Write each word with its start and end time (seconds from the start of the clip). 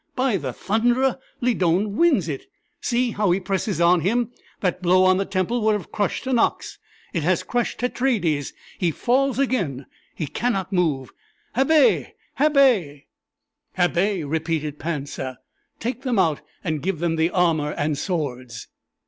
"By 0.15 0.37
the 0.37 0.51
Thunderer! 0.51 1.19
Lydon 1.41 1.95
wins 1.95 2.27
it. 2.27 2.45
See 2.81 3.11
how 3.11 3.29
he 3.29 3.39
presses 3.39 3.79
on 3.79 3.99
him! 4.01 4.31
That 4.61 4.81
blow 4.81 5.03
on 5.05 5.17
the 5.17 5.25
temple 5.27 5.61
would 5.61 5.73
have 5.73 5.91
crushed 5.91 6.25
an 6.25 6.39
ox! 6.39 6.79
it 7.13 7.21
has 7.21 7.43
crushed 7.43 7.77
Tetraides. 7.81 8.51
He 8.79 8.89
falls 8.89 9.37
again 9.37 9.85
he 10.15 10.25
cannot 10.25 10.73
move 10.73 11.11
habet! 11.55 12.15
habet!" 12.39 13.03
"Habet!" 13.77 14.25
repeated 14.27 14.79
Pansa. 14.79 15.37
"Take 15.79 16.01
them 16.01 16.17
out 16.17 16.41
and 16.63 16.81
give 16.81 16.97
them 16.97 17.15
the 17.15 17.29
armor 17.29 17.69
and 17.73 17.95
swords." 17.95 18.69